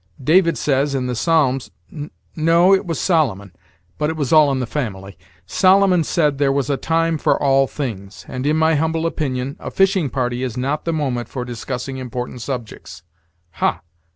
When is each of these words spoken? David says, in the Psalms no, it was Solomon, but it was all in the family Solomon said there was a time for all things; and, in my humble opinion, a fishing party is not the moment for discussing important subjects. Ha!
David 0.23 0.57
says, 0.57 0.95
in 0.95 1.05
the 1.05 1.13
Psalms 1.13 1.69
no, 2.35 2.73
it 2.73 2.87
was 2.87 2.99
Solomon, 2.99 3.55
but 3.99 4.09
it 4.09 4.15
was 4.15 4.33
all 4.33 4.51
in 4.51 4.59
the 4.59 4.65
family 4.65 5.15
Solomon 5.45 6.03
said 6.03 6.39
there 6.39 6.51
was 6.51 6.71
a 6.71 6.75
time 6.75 7.19
for 7.19 7.39
all 7.39 7.67
things; 7.67 8.25
and, 8.27 8.47
in 8.47 8.57
my 8.57 8.73
humble 8.73 9.05
opinion, 9.05 9.57
a 9.59 9.69
fishing 9.69 10.09
party 10.09 10.41
is 10.41 10.57
not 10.57 10.85
the 10.85 10.91
moment 10.91 11.29
for 11.29 11.45
discussing 11.45 11.97
important 11.97 12.41
subjects. 12.41 13.03
Ha! 13.61 13.81